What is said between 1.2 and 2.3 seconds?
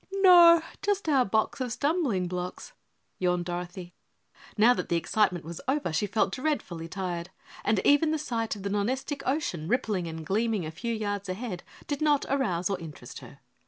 box of stumbling